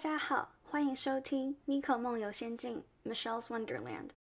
[0.00, 4.08] 家好，欢迎收听《妮可梦游仙境》（Michelle's Wonderland）。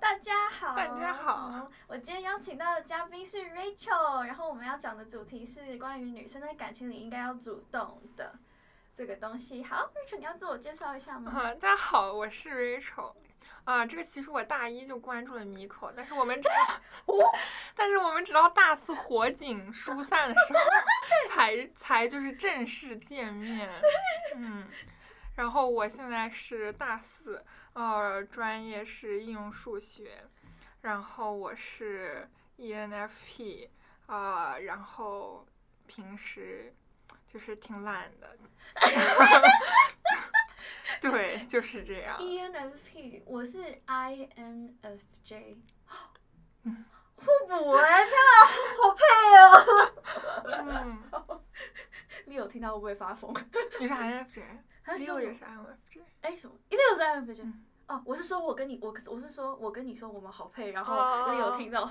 [0.00, 1.68] 大家好，大家好。
[1.86, 8.34] 我今天邀请到的嘉宾是 Rachel，然后我们要讲的主题是关于女生在感情里应该要主动的
[8.96, 9.62] 这个东西。
[9.62, 11.30] 好，Rachel，你要自我介绍一下吗？
[11.30, 13.12] 啊，大家好，我是 Rachel。
[13.64, 16.80] 啊，这个其实我大一就关注了 Miko，但是我们直到，
[17.76, 20.60] 但是我们直到大四火警疏散的时候，
[21.28, 23.68] 才才就是正式见面。
[24.34, 24.66] 嗯，
[25.34, 27.44] 然后我现在是大四，
[27.74, 30.24] 呃，专业是应用数学，
[30.80, 33.68] 然后我是 ENFP，
[34.06, 35.46] 啊、然后
[35.86, 36.72] 平时
[37.26, 38.36] 就是挺懒的。
[41.00, 42.16] 对，就是这样。
[42.20, 45.56] E ENFP，我是 INFJ，
[46.64, 46.84] 嗯
[47.16, 48.46] 互补哎、天哪，
[48.76, 49.02] 好配
[49.38, 49.40] 哦！
[50.64, 50.66] 嗯，
[52.26, 53.32] 你有听到会不会发疯？
[53.80, 54.42] 你是 INFJ，
[54.84, 56.00] 啊六也是 INFJ。
[56.22, 56.54] 哎什么？
[56.68, 61.88] 一定有是 INFJ？、嗯哦，我是说我跟你，我我是说我跟你说我们好配，然后哦你有听到？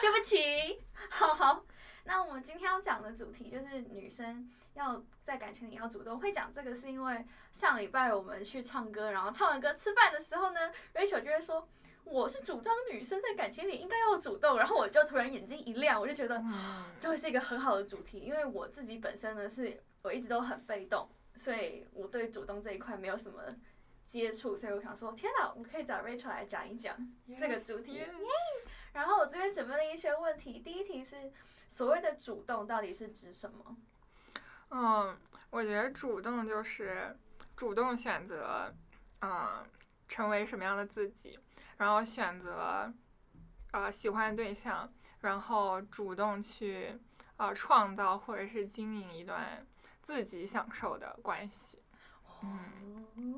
[0.00, 0.80] 对不起，
[1.10, 1.64] 好好。
[2.06, 6.18] 那我们今天要讲的主题就是女生要在感情里要主动。
[6.18, 11.68] 会讲这个是因为上礼拜我们去唱歌，然后唱完歌吃饭的时候呢，Rachel 就会说。
[12.08, 23.42] 我是主张女生在感情里应该要主动，然后我就突然眼睛一亮，我就觉得嗯，这会是一个很好的主题，因为我自己本身呢是我一直都很被动，所以我对主动这一块没有什么
[24.06, 26.96] 接触，所以我想说，天哪，我可以找 Rachel 来讲一讲。
[27.36, 31.30] 这个主题 Yes, yes 然后我这边准备了一些问题，第一题是
[31.68, 33.76] 所谓的主动到底是指什么？
[34.70, 35.14] 嗯，
[35.50, 37.14] 我觉得主动就是
[37.54, 38.74] 主动选择，
[39.20, 39.62] 嗯，
[40.08, 41.38] 成为什么样的自己，
[41.76, 42.90] 然后选择，
[43.72, 44.90] 呃，喜欢的对象，
[45.20, 46.98] 然后主动去，
[47.36, 49.66] 呃，创造或者是经营一段
[50.00, 51.82] 自己享受的关系。
[52.42, 53.36] 嗯，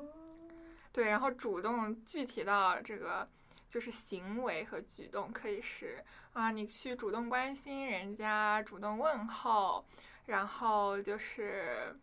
[0.93, 3.29] 对，然后主动具体到这个
[3.69, 6.03] 就是行为和举动，可以是
[6.33, 9.85] 啊，你去主动关心人家，主动问候，
[10.27, 11.95] 然后就是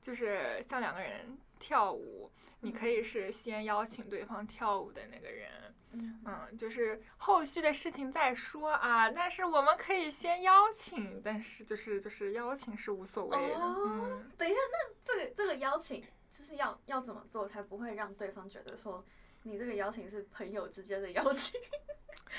[0.00, 2.30] 就是像两个人跳舞，
[2.60, 5.50] 你可以是先邀请对方跳舞的那个人，
[5.92, 14.30] 嗯嗯，就是后续的事情再说啊，但是我们可以先邀请，但是就是就是邀请是无所谓的，哦嗯。
[14.36, 19.04] 等一下，那这个这个邀请就是要要怎么做才不会让对方觉得说
[19.46, 21.60] 你这个邀请是朋友之间的邀请？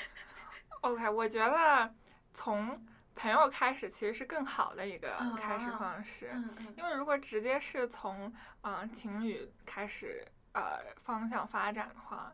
[0.82, 1.92] OK，我觉得
[2.34, 6.30] 从朋友开始其实是更好的一个开始哦方式，
[6.76, 12.32] 因为如果直接是从嗯、呃情侣开始呃方向发展的话，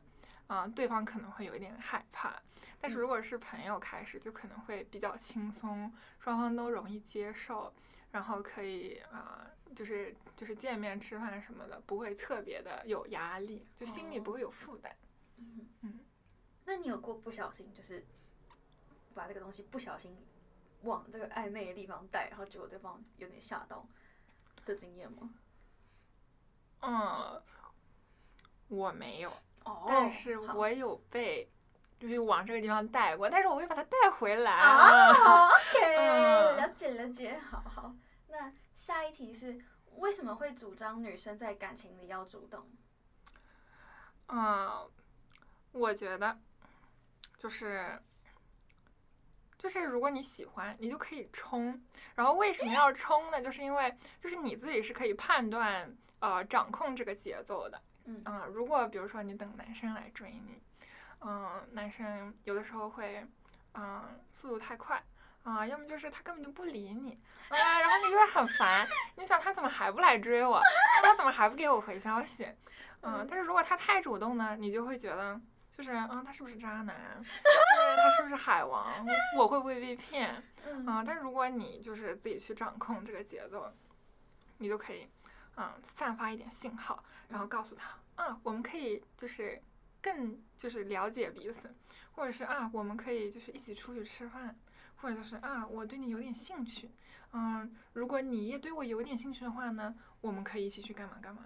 [0.48, 2.34] 嗯、对方可能会有一点害怕。
[2.80, 7.72] 但是嗯如果是朋友开始，就可能会比较轻松，双方都容易接受，
[8.10, 14.94] 然后可以啊、呃就是就是见面吃饭什么的，不会特别的有压力，就心里不会有负担。
[15.36, 16.00] 嗯嗯
[16.64, 18.06] 那你有过不小心就是
[19.14, 20.16] 把这个东西不小心
[20.82, 23.86] 往这个暧昧的地方带，然后结果对方有点吓到
[24.64, 25.30] 的经验吗？
[26.80, 27.42] 嗯，
[28.68, 29.30] 我没有。
[29.64, 31.50] 哦但是我有被
[31.98, 34.52] 就是往这个地方带过，但是我会把它带回来。
[34.52, 37.94] 啊，OK， 嗯了解了解，好好。
[38.37, 39.59] 那下一题是
[39.97, 42.69] 为什么会主张女生在感情里要主动？
[44.27, 44.91] 嗯，
[45.72, 46.37] 我觉得
[47.39, 48.03] 就是
[49.56, 51.81] 就是如果你喜欢，你就可以冲。
[52.17, 53.41] 然后为什么要冲呢？
[53.41, 57.81] 就是因为就是你自己是可以判断呃掌控这个节奏的。
[58.06, 60.61] 嗯啊、如果比如说你等男生来追你，
[61.21, 63.27] 嗯、男生有的时候会，
[63.75, 65.03] 嗯、速度太快，
[65.44, 67.16] 啊、要么就是他根本就不理你，
[67.49, 68.84] 啊、然后你就会很烦，
[69.16, 70.60] 你想他怎么还不来追我？
[71.03, 72.45] 他怎么还不给我回消息？
[73.03, 75.41] 嗯、嗯但是如果他太主动呢，你就会觉得。
[75.77, 76.95] 就是啊、他是不是渣男？
[77.18, 79.04] 就是他是不是海王？
[79.36, 80.41] 我会不会被骗？
[80.65, 83.68] 嗯啊、但是如果你就是自己去掌控这个节奏，
[84.59, 85.09] 你就可以，
[85.57, 89.60] 嗯，散发一点信号，然后告诉他，啊，我们可以就是
[90.01, 91.74] 更就是了解彼此，
[92.13, 94.57] 或者是啊，我们可以就是一起出去吃饭，
[95.04, 96.91] 或者就是啊，我对你有点兴趣，
[97.34, 101.42] 嗯，如果你也对我有点兴趣的话呢，我们可以一起去干嘛干嘛。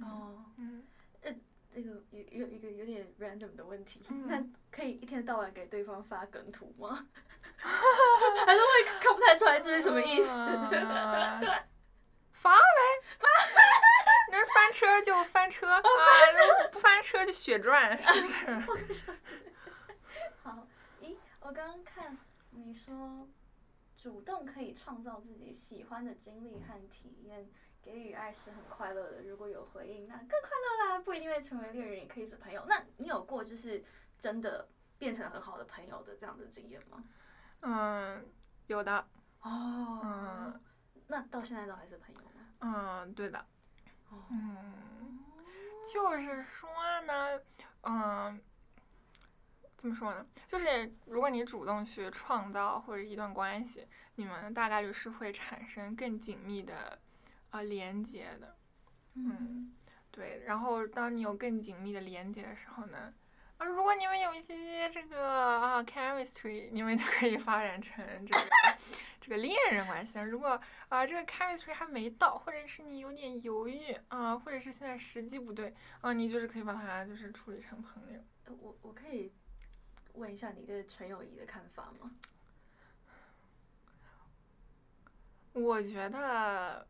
[0.00, 0.84] 哦，嗯，
[1.20, 1.32] 呃
[1.72, 4.42] 这个有有一个有点 random 的问题，嗯那
[4.72, 7.06] 可以一天到晚给对方发梗图吗？
[7.58, 10.28] 还是会看不太出来这是什么意思？
[10.28, 11.62] 嗯
[12.32, 12.60] 发呗，
[15.04, 15.80] 就翻车啊，
[16.72, 19.14] 不翻车就血赚，是不是？
[20.42, 20.66] 好，
[21.00, 22.16] 咦，我刚刚看
[22.56, 23.28] 你说，
[23.96, 27.48] 主动可以创造自己喜欢的经历和体验，
[27.82, 29.22] 给予爱是很快乐的。
[29.22, 32.64] 如果有回应，那更快乐啦，不一定会成为恋人，也可以是朋友。
[32.66, 33.84] 那你有过就是
[34.18, 34.68] 真的
[34.98, 37.04] 变成很好的朋友的这样的经验吗？
[37.60, 38.26] 嗯，
[38.66, 39.06] 有的。
[39.42, 40.60] 哦，嗯
[41.08, 42.40] 那到现在都还是朋友吗？
[42.60, 43.38] 嗯，对的。
[44.10, 45.18] 哦，嗯，
[45.92, 46.68] 就是说
[47.02, 47.40] 呢，
[47.82, 48.40] 嗯，
[49.76, 50.26] 怎么说呢？
[50.46, 56.98] 就是如果你主动去创造或者一段关系，你们大概率是会产生更紧密的
[57.50, 58.56] 呃连接的。
[59.14, 59.72] 嗯，
[60.10, 60.42] 对。
[60.46, 63.12] 然后当你有更紧密的连接的时候呢，
[63.58, 68.40] 啊，如果你们有一些这个啊 chemistry，你们就可以发展成这个
[69.20, 70.18] 这个恋人关系。
[70.20, 78.20] 如果啊这个 chemistry 还没到，或者是你有点犹豫啊，或者是现在时机不对啊，你就是可以把它就是处理成朋友。
[78.44, 79.32] 呃我我可以
[80.16, 82.10] 问一下你对纯友谊的看法吗？
[85.52, 86.86] 我觉得，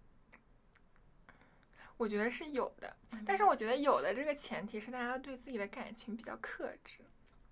[1.97, 6.99] 我觉得是有的，但是我觉得有的这个前提是大家对自己的感情比较克制。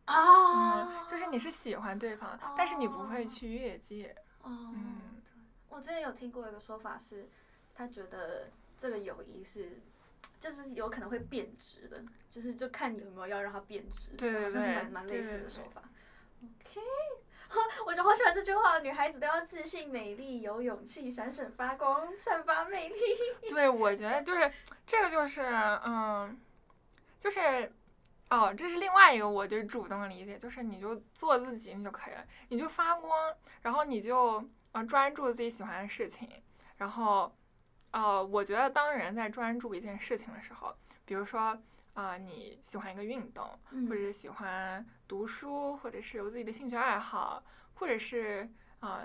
[0.06, 4.15] 啊嗯，就是你是喜欢对方，但是你不会去越界。
[4.43, 5.23] 哦，嗯
[5.69, 7.29] 我之前有听过一个说法是，
[7.75, 9.81] 他觉得这个友谊是，
[10.44, 15.82] 就是有可能会变质的，就是就看你有没有要让它变质，对对好像是对蛮蛮类似的说法。
[16.43, 16.81] OK，
[17.87, 22.94] 我就好喜欢这句话，女孩子都要自信、美丽、有勇气、闪闪发光、散发魅力。
[23.49, 24.52] 对，我觉得就是
[24.85, 25.41] 这个，就是
[25.87, 26.38] 嗯，
[27.19, 27.73] 就是
[28.29, 36.29] 哦，这是另外一个我对主动的理解，就是你就做自己，你就可以了，你就发光，然后你就啊专注自己喜欢的事情，
[36.76, 37.35] 然后
[37.94, 40.75] 呃，我觉得当人在专注一件事情的时候，
[41.05, 41.56] 比如说
[41.93, 47.41] 啊、你喜欢一个运动，嗯或者是喜欢读书，或者是有自己的兴趣爱好，
[47.75, 48.50] 或者是
[48.81, 49.05] 啊、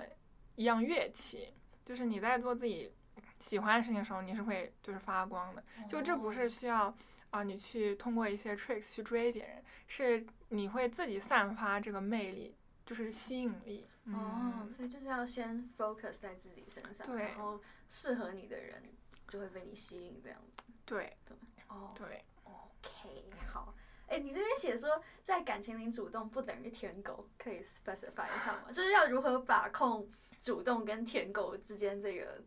[0.56, 1.54] 一样乐器，
[1.86, 2.92] 就是你在做自己
[3.38, 5.62] 喜欢的事情的时候，你是会就是发光的。
[5.88, 6.92] 就这不是需要
[7.30, 12.56] 啊、你去通过一些 tricks 去追别人，是你会自己散发这个魅力，
[12.90, 13.86] 就是吸引力。
[14.06, 18.82] 哦，嗯，所以就是要先 focus 在自己身上，对然后适合你的人
[19.28, 20.60] 就会被你吸引，这样子。
[20.84, 21.36] 对对
[21.68, 23.72] 哦，对，OK，好。
[24.08, 28.72] 哎、你这边写说在感情里主动不等于舔狗，可以 specify 一下吗？
[28.72, 30.10] 就是要如何把控
[30.40, 32.42] 主动跟舔狗之间这个？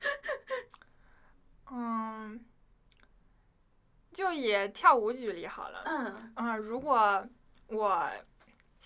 [1.72, 2.44] 嗯，
[4.12, 5.84] 就以跳舞举例好了。
[5.86, 7.26] 嗯啊、如果
[7.68, 8.06] 我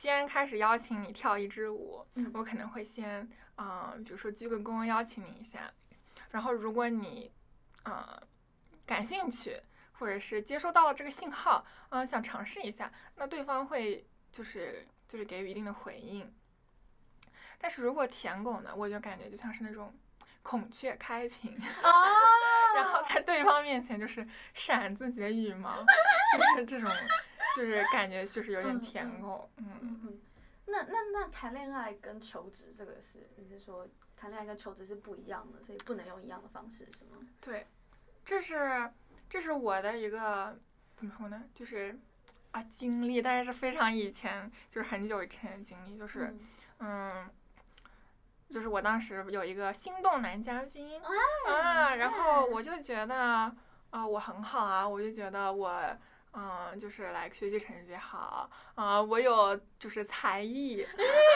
[0.00, 2.30] 先开始邀请你跳一支舞，嗯。
[2.32, 5.68] 我可能会先，嗯、比如说鞠个躬邀请你一下，
[6.30, 7.32] 然后如果你，
[7.82, 8.22] 呃，
[8.86, 9.60] 感兴趣，
[9.94, 16.32] 或者是接收到了这个信号，嗯、想尝试一下，那对方会就是就是给予一定的回应。
[17.58, 19.92] 但是如果舔狗呢，我就感觉就像是那种
[20.44, 21.92] 孔雀开屏，哦。
[22.76, 24.24] 然后在对方面前就是
[24.54, 26.88] 闪自己的羽毛，就是这种，
[27.58, 30.20] 就是感觉就是有点嗯舔嗯狗，嗯，嗯哼，
[30.66, 37.18] 那那那谈恋爱跟求职这个是，你是说谈恋爱跟求职是不一样的，所以不能用一样的方式是吗？
[37.40, 37.66] 对，
[38.24, 38.90] 这是
[39.28, 40.56] 这是我的一个
[40.94, 41.98] 怎么说呢，就是
[42.52, 46.40] 啊经历，但是是非常以前，就是很久以前的经历，就是嗯
[46.78, 47.30] 嗯。
[48.50, 53.14] 就是我当时有一个心动男嘉宾哎啊，然后我就觉得
[53.90, 55.70] 啊、我很好啊，我就觉得我
[56.32, 60.86] 嗯，就是来学习成绩好啊、我有就是才艺，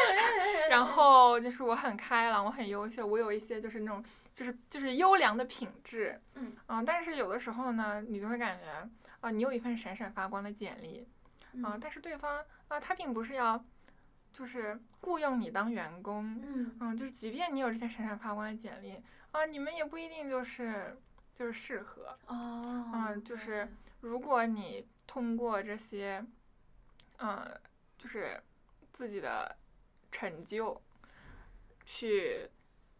[0.70, 6.52] 然后就是我很开朗，我很优秀，我有一些就是那种就是就是优良的品质，嗯。
[6.66, 8.88] 啊，但是有的时候呢，你就会感觉
[9.20, 11.06] 啊，你有一份闪闪发光的简历
[11.62, 13.62] 啊，嗯但是对方啊，他并不是要
[14.32, 16.76] 就是雇佣你当员工，嗯。
[16.80, 20.96] 嗯，就是即便你有这些闪闪发光的简历啊，你们也不一定就是
[21.34, 22.16] 就是适合。
[22.26, 23.68] 哦，嗯就是
[24.02, 26.24] 如果你通过这些，
[27.18, 27.60] 嗯，
[27.96, 28.42] 就是
[28.92, 29.56] 自己的
[30.10, 30.80] 成就，
[31.86, 32.50] 去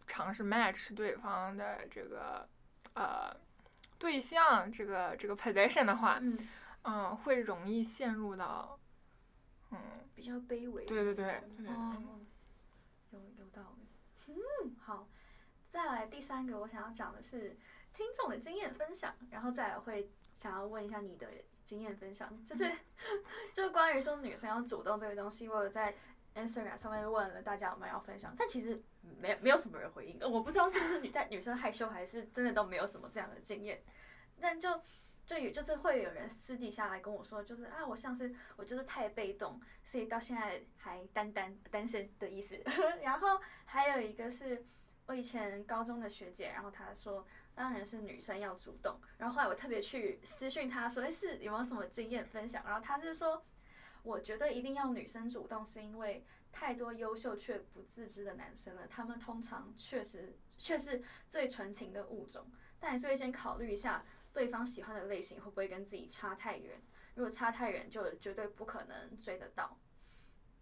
[0.06, 2.49] 尝试 match 对方的这个
[2.94, 3.35] 呃
[3.99, 6.49] 对象这个这个 position 的话，嗯，
[6.85, 8.78] 嗯，会容易陷入到，
[9.71, 9.78] 嗯，
[10.14, 11.25] 比较卑微对对对
[11.56, 12.21] 对对哦，
[13.11, 13.87] 有有道理。
[14.28, 15.09] 嗯，好，
[15.73, 17.57] 再来第三个，我想要讲的是
[17.95, 21.26] 听众的经验分享，然后再来会想要问一下你的
[21.64, 22.71] 经验分享， 就是
[23.55, 25.97] 就是关于说女生要主动这个东西，我有在
[26.35, 28.83] Instagram 上面问了大家有没有要分享，但其实
[29.19, 33.83] 没没有什么人回应，我不知道是不是女在女生害羞，还是真的都没有什么这样的经验。
[34.38, 34.83] 但就
[35.25, 39.59] 就有就是会有人私底下来跟我说，就是啊，我像是我就是太被动，
[39.91, 42.61] 所以到现在还单单单身的意思。
[43.02, 44.67] 然后还有一个是
[45.06, 49.00] 我以前高中的学姐，然后她说，当然是女生要主动。
[49.18, 52.64] 然后后来我特别去私讯她说，诶是有没有什么经验分享？
[52.64, 53.44] 然后她是说，
[54.02, 62.47] 我觉得一定要女生主动，是因为太多优秀却不自知的男生了，他们通常确实却是最纯情的物种，
[62.78, 64.04] 但还是会先考虑一下。
[64.35, 66.80] 对方喜欢的类型会不会跟自己差太远？
[67.14, 69.78] 如果差太远，就绝对不可能追得到。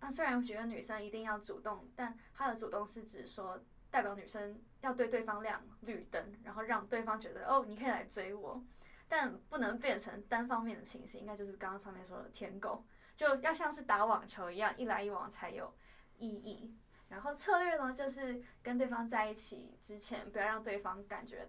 [0.00, 8.62] 那虽然我觉得女生一定要主动，但她的主动是指说代表女生要对对方亮绿灯，然后让对方觉得哦，你可以来追我，
[9.08, 12.84] 但不能变成单方面的情形，应该就是刚刚上面说的舔狗，
[13.16, 15.74] 就要像是打网球一样，一来一往才有
[16.16, 16.74] 意义。
[17.08, 21.48] 然后策略呢，就是跟对方在一起之前，不要让对方感觉。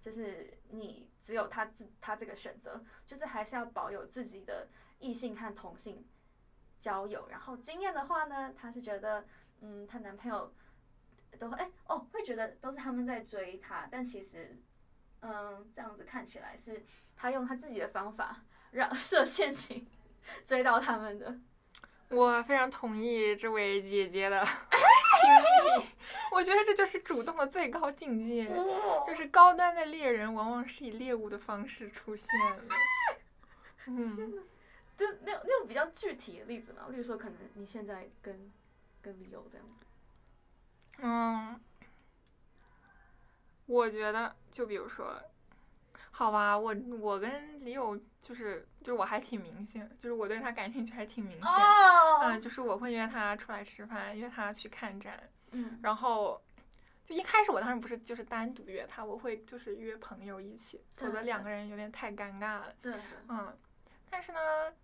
[0.00, 6.06] 就是你只有他自他这个选择，就是还是要保有自己的异性和同性
[6.78, 7.26] 交友。
[7.30, 9.26] 然后经验的话呢，她是觉得，
[9.60, 10.52] 嗯，她男朋友
[11.36, 14.56] 都会哎哦，会觉得都是他们在追他，但其实，
[15.20, 16.84] 嗯，这样子看起来是
[17.16, 19.86] 他用他自己的方法让设陷阱
[20.44, 21.38] 追到他们的。
[22.10, 25.86] 我非常同意这位姐姐的 经历，
[26.32, 28.46] 我觉得这就是主动的最高境界，
[29.06, 32.26] 就是高端的猎人往往是以猎物的方式出现
[32.56, 32.74] 的。
[33.86, 34.32] 嗯，
[34.96, 38.52] 就那那种比较具体的例子嘛，例如说，可能你现在跟
[39.02, 39.86] 跟李友这样子。
[40.98, 41.60] 嗯，
[43.66, 45.20] 我觉得，就比如说。
[46.16, 51.50] 好吧，我我跟李友就是就是我还挺明显，就是我对他感兴趣还挺明显，
[52.22, 56.40] 嗯，就是我会约他出来吃饭，约他去看展，嗯，然后
[57.04, 62.94] 就一开始我当时不是就是单独约他，我会就是约朋友一起，否则两个人有点太尴尬了，对，
[63.26, 63.52] 嗯，
[64.08, 64.38] 但是呢，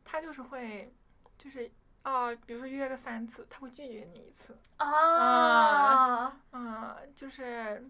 [0.04, 0.92] 他就是会
[1.38, 1.70] 就是
[2.02, 5.69] 哦，比如说约个三次，他会拒绝你一次，啊，嗯，
[7.20, 7.86] 就是。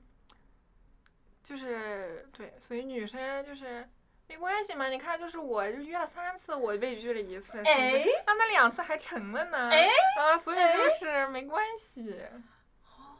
[1.42, 3.88] 就是对，所以女生就是
[4.28, 4.88] 没关系嘛。
[4.88, 8.10] 你看，就是我就约了三次，我被拒了一次，是不是？
[8.26, 9.70] 啊，那两次还成了呢。
[9.70, 9.88] 哎，
[10.20, 12.22] 啊，所以就是没关系。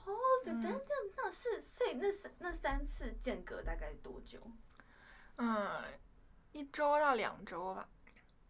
[0.05, 0.81] 哦，等等，
[1.17, 4.38] 那是所以那三那三次间隔大概多久？
[5.38, 5.83] 嗯，
[6.52, 7.88] 一周到两周吧。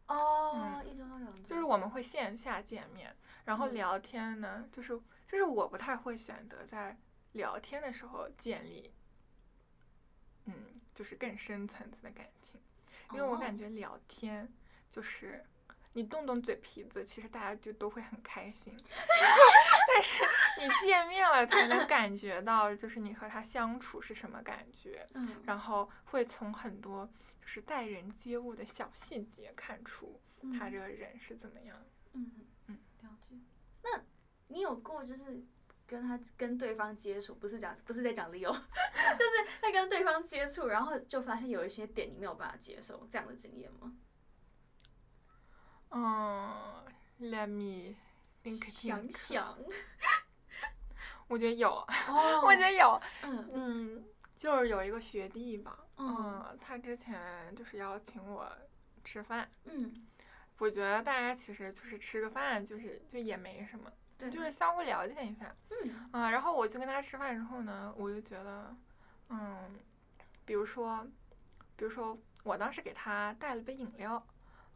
[0.09, 1.43] 哦，一周到两周。
[1.45, 6.99] 就是我们会线下见面，然后聊天呢，就是就是我不太会选择在
[7.33, 8.93] 聊天的时候建立。
[10.47, 10.55] 嗯，
[10.95, 12.61] 就是更深层次的感情，
[13.13, 14.51] 因为我感觉聊天
[14.91, 15.45] 就是
[15.93, 18.75] 你动动嘴皮子，其实大家就都会很开心。
[19.87, 20.25] 但是
[20.59, 25.07] 你见面了才能感觉到，就是你和他相处是什么感觉。
[25.15, 27.07] 嗯，然后会从很多
[27.41, 30.21] 就是待人接物的小细节看出
[30.59, 31.77] 他这个人是怎么样。
[32.15, 32.33] 嗯
[32.67, 33.37] 嗯，了解。
[33.83, 34.03] 那
[34.49, 35.45] 你有过就是？
[35.91, 38.59] 跟他跟对方接触，不是讲不是在讲理由， 就
[39.25, 43.93] 是在跟对方接触，然后就发现有一些点你没有办法接受，这样的经验吗？
[45.91, 46.85] 嗯
[47.19, 47.97] ，Let me
[48.45, 48.71] think think。
[48.71, 49.59] 想 想，
[51.27, 51.85] 我觉得有，
[52.45, 54.05] 我觉得有，嗯，
[54.37, 58.49] 就是有一个学弟吧，嗯，他之前就是邀请我
[59.03, 60.07] 吃饭，嗯，
[60.59, 63.91] 我觉得大家其实就是吃个饭，就是就也没什么。
[64.29, 66.11] 就是相互了解一下，嗯。
[66.11, 68.75] 啊，然后我去跟他吃饭之后呢，我就觉得，
[69.29, 69.79] 嗯，
[70.45, 71.07] 比如说，
[71.77, 74.27] 比如说我当时给他带了杯饮料，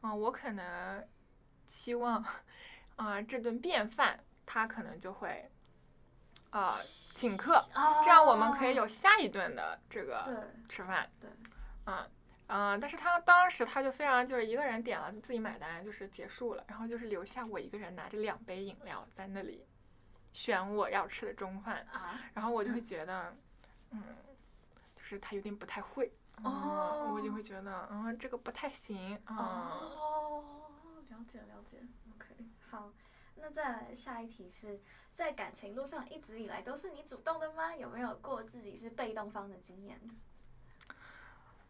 [0.01, 1.07] 啊，我可能
[1.67, 2.25] 期望，
[2.97, 5.51] 啊，这顿便饭他可能就会，
[6.51, 6.77] 啊，
[7.17, 7.63] 请客，
[8.05, 11.29] 这样我们可以有下一顿的这个吃饭，对，
[11.85, 12.07] 啊。
[12.47, 19.67] 嗯，但是他当时他就非常就是一个人点了自己买单就是结束了，然后就是留下我一个人拿着两杯饮料在那里
[20.33, 23.35] 选我要吃的中饭啊，然后我就会觉得，
[23.91, 24.03] 嗯，
[24.95, 30.69] 就是他有点不太会，哦，我就会觉得嗯这个不太行哦，
[31.09, 31.79] 了解了解
[32.15, 32.35] ，OK，
[32.69, 32.93] 好，
[33.37, 34.81] 那再来下一题是
[35.15, 37.75] 在感情路上一直以来都是你主动的吗？
[37.75, 39.99] 有没有过自己是被动方的经验？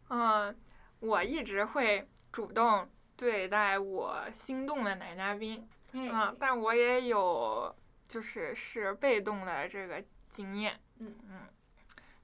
[0.09, 0.55] 嗯，
[0.99, 7.75] 我一直会主动对待我心动的男嘉宾，嗯，但我也有
[8.07, 11.41] 就是是被动的这个经验，嗯嗯，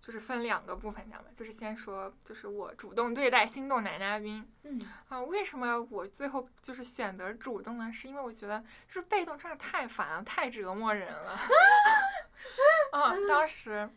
[0.02, 7.92] 就是分两个部分讲吧，就是先说就是我主动对待心动男嘉宾，嗯啊，为什么我最后就是选择主动呢？
[7.92, 11.40] 是因为我觉得就是被动真的太烦了，太折磨人了，
[12.94, 13.90] 啊，当时。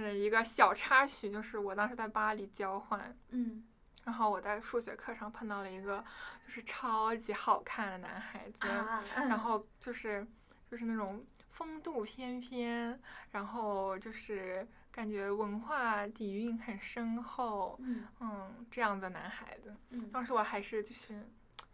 [0.00, 3.64] 是一个小插曲，就是我当时在巴黎交换，嗯，
[4.04, 6.04] 然后我在数学课上碰到了一个
[6.44, 10.26] 就是超级好看的男孩子，啊，然后就是
[10.70, 12.98] 就是那种风度翩翩，
[13.30, 19.74] 然后就是感觉文化底蕴很深厚，嗯嗯，这样的男孩子。
[19.90, 21.26] 嗯当时我还是就是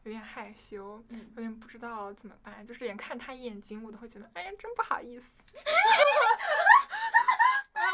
[0.05, 5.31] 有点害羞，嗯有点不知道怎么办，就是连看他眼睛我都会觉得，哎呀，真不好意思。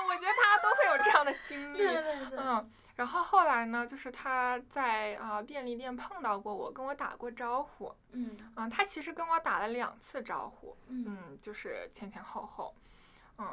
[0.09, 1.79] 啊，我觉得大家都会有这样的经历。
[1.79, 7.95] 对对对，嗯，然后后来呢，就是他在啊、便利店碰到过我，跟我打过招呼。
[8.13, 12.75] 嗯嗯，他其实跟我打了两次招呼，嗯嗯，就是前前后后。
[13.39, 13.47] 嗯，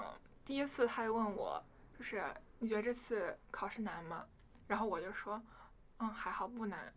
[0.43, 1.63] 第一次他就问我，
[1.97, 2.23] 就是
[2.59, 4.25] 你觉得这次考试难吗？
[4.67, 5.41] 然后我就说，
[5.99, 6.91] 嗯，还好不难。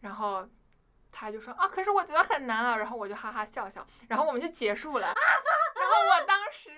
[0.00, 0.48] 然后
[1.10, 2.76] 他就说啊，可是我觉得很难啊。
[2.76, 5.06] 然后我就哈哈笑笑，然后我们就结束了。
[5.74, 6.70] 然后我当时，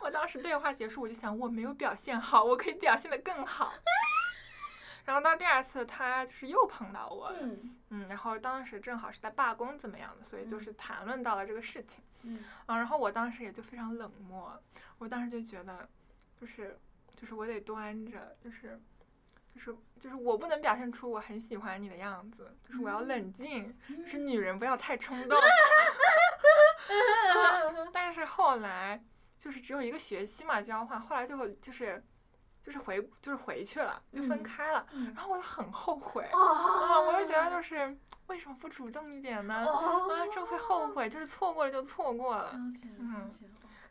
[0.00, 3.72] 我当时对话结束，我就想我没有表现好，我可以表现的更好。
[5.04, 12.04] 然后到第二次，他就是又碰到我了，嗯嗯，然后当时正好是在罢工怎么样的，所以就嗯是谈论到了这个事情。
[12.22, 14.60] 嗯啊，然后我当时也就非常冷漠，
[14.98, 15.88] 我当时就觉得，
[16.38, 16.78] 就是
[17.16, 18.78] 就是我得端着，就是
[19.54, 25.38] 就是就是我不能表现出我很喜欢你的样子，就是我要冷静，就是女人不要太冲动。
[27.92, 29.02] 但是后来
[29.38, 32.04] 就是只有一个学期嘛交换，后来就就是
[32.62, 36.24] 就是回就是回去了，就分嗯开了，嗯然后我就很后悔。
[36.24, 39.64] 啊，哦，我就觉得就是为什么不主动一点呢？
[39.64, 42.50] 哦啊，这会后悔，就是错过了就错过了。
[42.54, 43.30] 嗯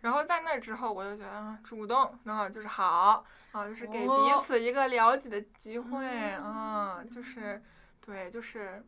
[0.01, 7.61] 然后在那之后，我就觉得嗯主动，然后就是好啊，就是给彼哦此一个了解的机会，嗯嗯，就是
[7.99, 8.85] 对，就是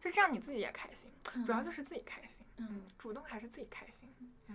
[0.00, 1.08] 就这样，你自己也开心，
[1.46, 2.82] 主要就是自己开心，嗯。
[2.98, 4.01] 主动还是自己开心。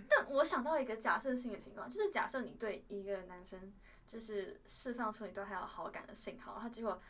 [0.09, 3.73] 但我想到一个假设性的情况，就是假设你对一个男生
[4.07, 7.01] 就是释放出你对他有好感的信号，然后结果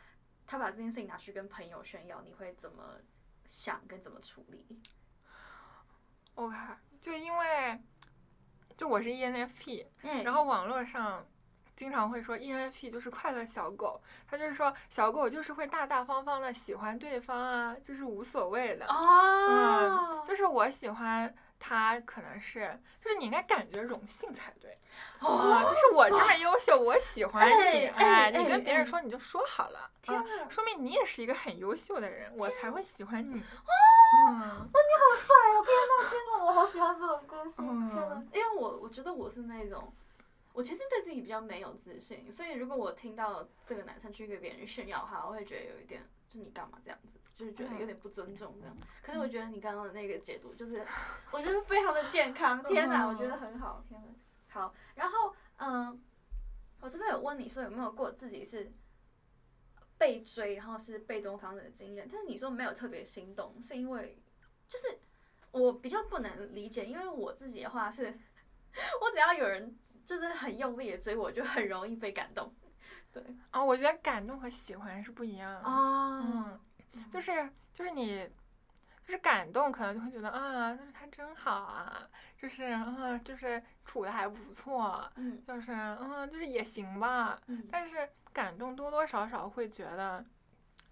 [0.46, 2.98] 他把这件事情拿去跟朋友炫耀，你会怎么
[3.46, 4.80] 想跟怎么处理
[6.34, 6.56] ？OK，
[7.00, 7.80] 就因为
[8.76, 11.26] 就我是 E ENFP，嗯然后网络上
[11.76, 18.86] 经常会说 ENFP 就是快乐小狗，他就是说小狗就是会大大方方的喜欢对方啊，就是无所谓的。
[18.86, 24.78] 哦，就是我喜欢他，可能是就是你应该感觉荣幸才对
[25.20, 33.34] 啊，哦，就是我这么优秀，我喜欢你，哎你哎跟别人哎说你就说好了，天啊，哪，说明你也是一个很优秀的人，我才会喜欢你。
[33.34, 33.42] 哇，你，
[34.62, 35.64] 好帅哦！
[35.64, 38.24] 天呐，天呐，我好喜欢这种歌天呐！
[38.32, 39.92] 因为我我觉得我是那种。
[40.54, 48.76] 我其实对自己比较没有自信，所以如果我听到这个男生去给别人炫耀的话，我会觉得有一点，就你干嘛这样子，就是觉得有点不尊重这样。
[49.02, 50.84] 可是我觉得你刚刚的那个解读，就是
[51.32, 54.08] 我觉得非常的健康，天哪，我觉得很好，天哪，
[54.48, 54.74] 好。
[54.94, 56.02] 然后，嗯，
[56.80, 58.70] 我这边有问你说有没有过自己是
[59.96, 64.18] 被追，然后是被动方的经验，但是你说没有特别心动，是因为
[64.68, 64.98] 就是
[65.50, 68.04] 我比较不能理解，因为我自己的话是，
[69.00, 72.52] 我只要有人就是很用力的追我，就很容易被感动。
[73.12, 75.68] 对啊，我觉得感动和喜欢是不一样的。
[75.68, 76.60] 哦，
[76.94, 78.28] 嗯，就是就是你，
[79.04, 87.40] 就是感动，可能就会觉得啊，就是他真好啊，就是啊，就是处的还不错，嗯就是嗯，就是也行吧。
[87.46, 90.24] 嗯但是感动多多少少会觉得，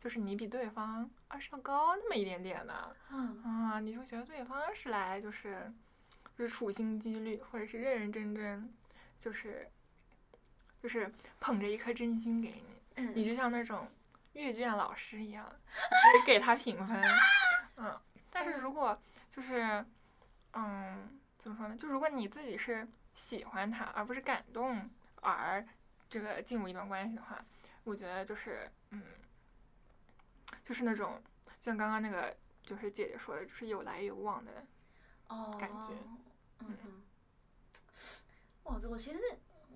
[0.01, 5.73] 就是你比对方啊是要高那么一点点的嗯啊，你会觉得对方是来就是
[6.37, 8.73] 就是处心积虑，或者是认认真真，
[9.21, 9.69] 就是
[10.83, 13.05] 就是捧着一颗真心给你。
[13.15, 13.89] 你嗯，就像那种
[14.33, 17.03] 阅卷老师一样，就是 给他评分。
[17.77, 18.99] 嗯，但是如果
[19.31, 19.85] 就是，
[20.55, 21.77] 嗯，怎么说呢？
[21.77, 24.89] 就如果你自己是喜欢他，而不是感动
[25.21, 25.67] 而
[26.09, 27.45] 这个进入一段关系的话，
[27.85, 29.03] 我觉得就是，嗯，
[30.65, 31.23] 就是那种，
[31.61, 34.65] 就像刚刚那个就是姐姐说的，就是有来有往的。
[35.29, 35.91] 哦，感觉
[36.61, 37.03] 嗯嗯，
[38.65, 39.19] 哇，这我其实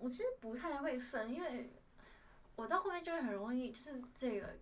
[0.01, 1.71] 我其实不太会分，因为
[2.57, 4.59] 我到后面就会很容易，就是这个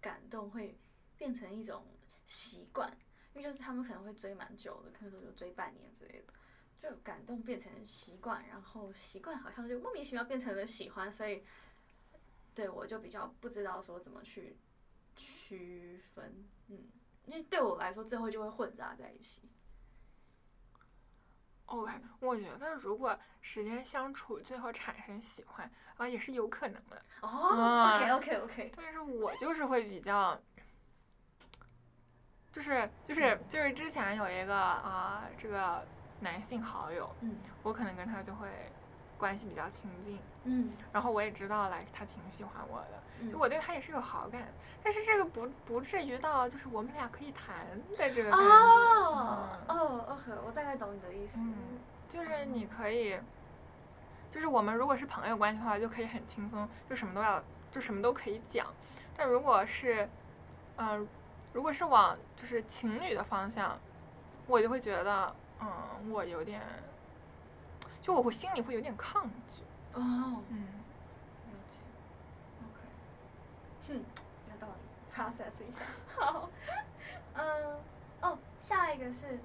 [0.00, 0.78] 感动会
[1.16, 1.84] 变成一种
[2.26, 2.90] 习惯，
[3.34, 6.32] 因为就是他们可能会追蛮久的，可能说就追半年之类的，
[6.80, 11.42] 就感动变成习惯，然后习惯好像就莫名其妙变成了喜欢，所以
[12.54, 14.56] 对我就比较不知道说怎么去
[15.16, 16.86] 区分，嗯，
[17.24, 19.42] 因为对我来说最后就会混杂在一起。
[21.72, 27.02] OK，我觉得如果时间相处，最后产生喜欢啊，也是有可能的。
[27.22, 30.38] 哦啊，OK OK OK， 但是我就是会比较，
[32.52, 35.82] 就是就是就是之前有一个啊、这个
[36.20, 38.48] 男性好友，嗯我可能跟他就会
[39.16, 40.72] 关系比较亲近，嗯。
[40.92, 43.01] 然后我也知道来他挺喜欢我的，
[43.34, 44.42] 我对他也是有好感，
[44.82, 48.30] 但是这个不不至于到就是我们俩可以谈的这个。
[48.32, 51.38] 哦嗯哦，OK，我大概懂你的意思。
[51.40, 51.54] 嗯，
[52.08, 53.18] 就是你可以，
[54.30, 58.66] 就是我们如果是朋友关系的话，就可以很轻松，就什么都要，就什么都可以讲。
[59.16, 60.08] 但如果是，
[60.76, 61.06] 嗯、
[61.52, 63.78] 如果是往就是情侣的方向，
[64.46, 66.60] 我就会觉得，嗯，我有点，
[68.00, 69.62] 就我会心里会有点抗拒。
[69.94, 70.00] 哦，
[70.48, 70.66] 嗯，
[71.46, 71.78] 了解。
[72.64, 72.80] OK，
[73.88, 74.02] 嗯，
[74.50, 75.78] 有道理，process 一下。
[76.16, 76.48] 好，
[77.34, 77.76] 嗯，
[78.20, 79.38] 哦，下一个是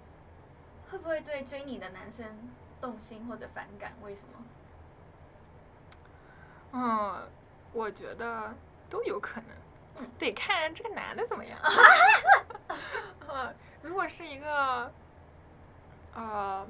[0.89, 2.25] 会不会对追你的男生
[2.79, 3.93] 动心或者反感？
[4.03, 4.43] 为什么？
[6.73, 7.29] 嗯，
[7.73, 8.53] 我觉得
[8.89, 9.49] 都有可能，
[9.99, 11.57] 嗯得看这个男的怎么样。
[13.27, 14.91] 嗯， 如果是一个，
[16.13, 16.67] 呃，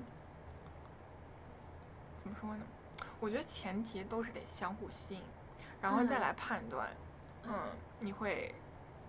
[2.15, 2.63] 怎么说呢？
[3.19, 5.23] 我觉得前提都是得相互吸引，
[5.82, 6.95] 然后再嗯来判断，嗯，
[7.99, 8.53] 你会，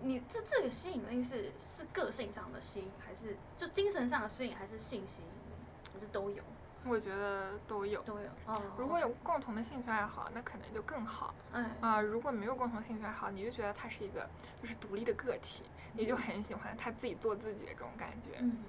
[0.01, 6.43] 你这这个吸引力是是个性上的吸引，还是就精神上的吸引，还是性吸引力，还是都有？
[6.85, 8.01] 我觉得都有。
[8.03, 8.29] 都有。
[8.45, 11.35] 哦，如果有共同的兴趣爱好，那可能就更好。
[11.51, 14.27] 哎，啊、如果没有共同兴趣爱好，你就觉得他是一个
[14.61, 18.37] 就是独立的个体，你就很喜欢他自己做自己的这种感觉。
[18.39, 18.63] 嗯，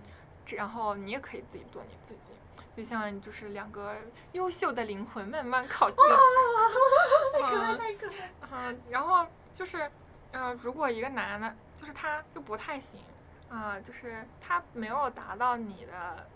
[0.44, 2.32] 这然后你也可以自己做你自己，
[2.76, 3.96] 就像就是两个
[4.32, 5.96] 优秀的灵魂慢慢靠近。
[7.32, 8.48] 太可爱，嗯太可爱。
[8.48, 9.90] 啊、然后就是，
[10.32, 13.00] 呃，如果一个男的，就是他就不太行，
[13.48, 16.26] 啊、就是他没有达到你的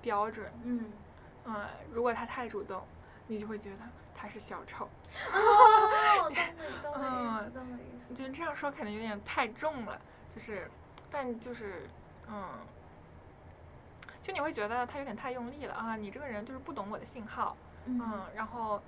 [0.00, 0.90] 标准，嗯，
[1.44, 2.82] 嗯、如果他太主动，
[3.26, 3.76] 你就会觉得
[4.14, 4.88] 他是小丑。
[5.32, 6.34] 哦， 懂你，
[6.82, 8.14] 懂你 意思，嗯懂你意思。
[8.14, 10.00] 就这样说可能有点太重了，
[10.34, 10.70] 就是，
[11.10, 11.88] 但就是，
[12.28, 12.48] 嗯，
[14.22, 18.80] 就你会觉得他有点太用力了啊，你这个人就是不懂我的信号，嗯，然后，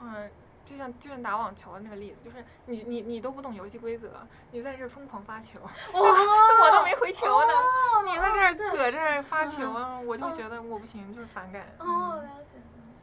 [0.00, 0.30] 嗯，
[0.64, 5.70] 就像就像打网球的那个例子，就是你你你都不懂游戏规则，你在这疯狂发球，哇，
[6.00, 11.74] 我都没回球呢，哦你在这儿搁这儿发嗯球啊，我就觉得我不行，就是反感。
[11.78, 13.02] 哦，嗯了解了解。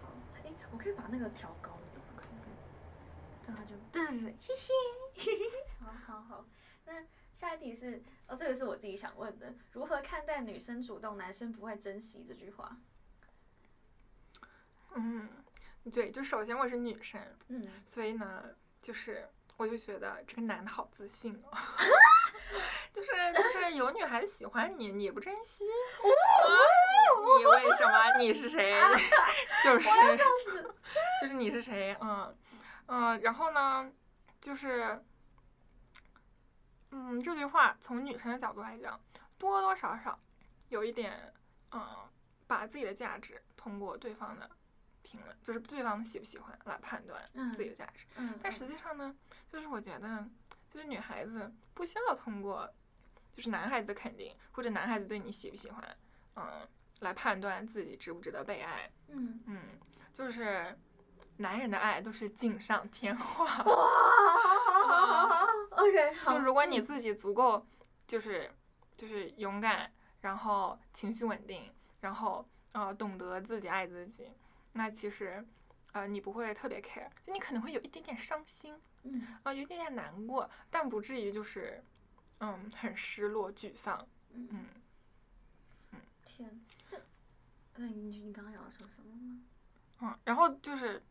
[0.00, 0.08] 好，
[0.44, 2.30] 哎，我可以把那个调高一点，就是
[3.46, 4.72] 这样他就对对对，谢谢。
[5.84, 6.44] 好好好，
[6.86, 6.92] 那
[7.32, 12.76] 下一题是哦，这个是我自己想问的，如何看待女生主动，男生不会珍惜这句话？
[14.94, 15.28] 嗯，
[15.92, 18.44] 对，就首先我是女生，嗯，所以呢，
[18.82, 21.56] 就是我就觉得这个男的好自信哦，
[22.92, 25.68] 就是就是有女孩子喜欢你，你不珍惜，啊
[27.38, 28.18] 你为什么？
[28.18, 28.74] 你是谁？
[29.64, 29.88] 就是
[31.20, 31.96] 就是你是谁？
[32.00, 32.36] 嗯
[32.86, 33.90] 嗯，然后呢，
[34.40, 35.02] 就是
[36.90, 39.00] 嗯，这句话从女生的角度来讲，
[39.38, 40.18] 多多少少
[40.68, 41.32] 有一点
[41.72, 42.08] 嗯，
[42.46, 44.50] 把自己的价值通过对方的
[45.10, 48.04] 评论，就是对方喜不喜欢来判断嗯自己的价值。
[48.16, 49.14] 嗯，但实际上呢，
[49.48, 50.24] 就是我觉得，
[50.68, 52.68] 就是女孩子不需要通过，
[53.34, 55.96] 就是男孩子的肯定或者男孩子对你喜不喜欢，
[56.36, 56.68] 嗯，
[57.00, 58.90] 来判断自己值不值得被爱。
[59.08, 59.62] 嗯，嗯，
[60.12, 60.78] 就是
[61.38, 63.44] 男人的爱都是锦上添花。
[63.64, 67.66] 哇，OK， 好，就如果你自己足够，
[68.06, 68.50] 就是
[68.96, 74.30] 就是勇敢，然后情绪稳定，然后呃懂得自己爱自己，
[74.72, 75.44] 那其实
[75.92, 81.82] 呃你不会特别 care，就你可能会有一点点伤心，嗯啊、有一点点难过，但不至于就是
[82.38, 84.64] 嗯很失落沮丧，嗯嗯。
[86.24, 86.98] 天，这，
[87.76, 89.40] 那你你刚刚要说什么吗？
[90.00, 91.02] 嗯，然后就是，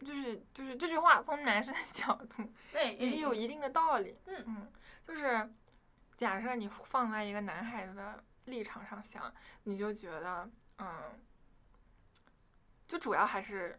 [0.00, 2.42] 就是就是这句话从男生的角度
[2.72, 4.16] 对 也有一定的道理。
[4.26, 4.72] 嗯嗯，
[5.06, 5.48] 就是
[6.16, 9.32] 假设你放在一个男孩子的立场上想，
[9.64, 10.88] 你就觉得，嗯，
[12.86, 13.78] 就主要还是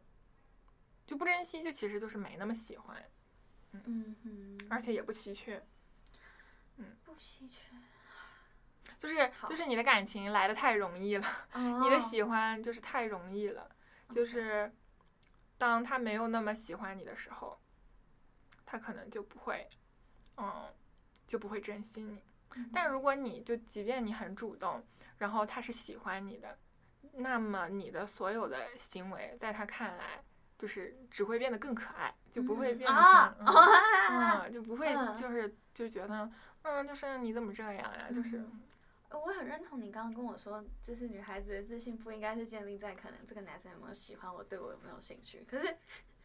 [1.05, 3.03] 就不珍惜，就其实就是没那么喜欢，
[3.71, 5.65] 嗯嗯，而且也不稀缺，
[6.77, 7.75] 嗯不稀缺。
[8.99, 11.27] 就是就是你的感情来的太容易了。
[11.53, 13.69] 哦你的喜欢就是太容易了，
[14.15, 14.71] 就是
[15.57, 17.59] 当他没有那么喜欢你的时候，
[18.65, 19.67] 他可能就不会，
[20.37, 20.73] 嗯，
[21.27, 22.23] 就不会珍惜你。
[22.73, 24.83] 但如果你就即便你很主动，
[25.19, 26.57] 然后他是喜欢你的，
[27.13, 30.23] 那么你的所有的行为在他看来
[30.57, 36.29] 就是只会变得更可爱，就不会变成、啊，嗯嗯，就不会嗯就是就觉得
[36.63, 38.07] 嗯，就是你怎么这样呀？
[38.13, 38.61] 就是嗯
[39.11, 45.45] 我很认同你刚刚跟我说，就是女孩子的自信不应该是建立在可能这个男生有没有喜欢我，对我有没有兴趣。
[45.49, 45.77] 可是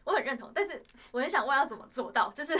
[0.03, 2.53] 我很认同，但是我很想问要怎么做到，就是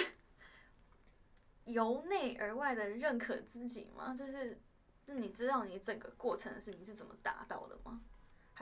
[1.65, 4.15] 由内而外的认可自己吗？
[4.17, 4.57] 就是，
[5.07, 7.99] 那你知道你整个过程是你是怎么达到的吗？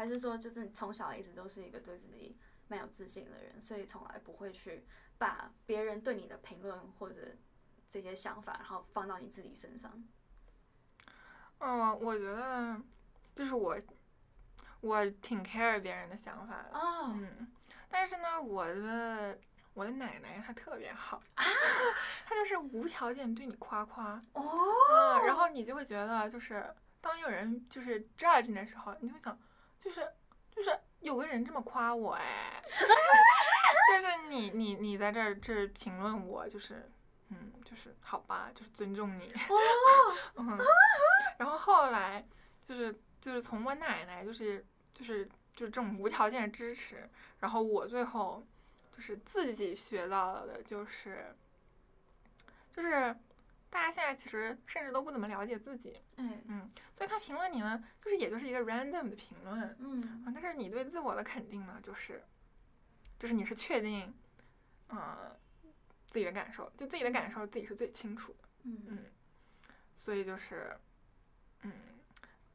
[0.02, 2.36] 还还是说就是你从小一直都是一个对自己
[2.68, 4.84] 蛮有自信的人，所以从来不会去
[5.20, 7.16] 把别人对你的评论或者
[7.88, 10.04] 这些想法，然后放到你自己身上？
[11.60, 12.82] 嗯，我觉得
[13.36, 13.78] 就是我，
[14.80, 16.80] 我挺 care 别人的想法的。
[16.80, 17.52] 哦，嗯，
[17.88, 19.38] 但是呢，我的
[19.76, 21.22] 我的奶奶她特别好，
[22.26, 24.42] 她就是无条件对你夸夸，哦，
[24.90, 29.38] 嗯，然后你就会觉得，就是当有人就是 judge 你的时候，你就会想，
[29.82, 30.08] 就是
[30.52, 32.94] 就是有个人这么夸我，哎，就是
[33.92, 36.90] 就是你你你在这儿这儿评论我，就是
[37.30, 39.34] 嗯，就是好吧，就是尊重你，
[40.36, 40.58] 嗯，
[41.38, 42.26] 然后后来
[42.64, 48.46] 就是就是从我奶奶就是就是就是这种无条件的支持，然后我最后
[48.96, 51.36] 就是自己学到的就是
[52.72, 53.16] 就是
[53.72, 60.24] 大家现在其实甚至都不怎么了解自己，哎，嗯，所以他评论你呢，就是也就是一个 random 的评论，嗯。
[60.26, 62.22] 啊，但是你对自我的肯定呢，就是，
[63.18, 64.14] 就是你是确定，
[64.90, 65.36] 呃，
[66.10, 68.84] 自己的感受，就自己的感受自己是最清楚的，嗯。
[68.88, 69.06] 嗯，
[69.96, 70.78] 所以就是，
[71.62, 71.72] 嗯，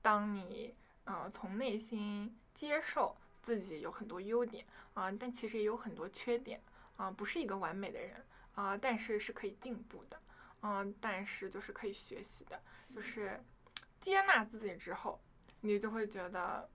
[0.02, 0.74] 当你
[1.04, 6.60] 呃从内心接受自己有很多优点啊、但其实也有很多缺点
[6.98, 8.22] 啊、不是一个完美的人
[8.54, 10.20] 啊、但是是可以进步的，
[10.66, 13.40] 嗯、但是就是可以学习的，就是
[14.00, 15.20] 接纳自己之后，
[15.60, 16.68] 你就会觉得，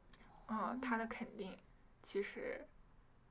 [0.47, 1.57] 嗯、他的肯定
[2.01, 2.65] 其实